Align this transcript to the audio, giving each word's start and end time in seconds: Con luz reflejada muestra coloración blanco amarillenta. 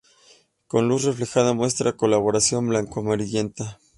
Con 0.67 0.87
luz 0.87 1.03
reflejada 1.03 1.53
muestra 1.53 1.95
coloración 1.95 2.67
blanco 2.69 3.01
amarillenta. 3.01 3.77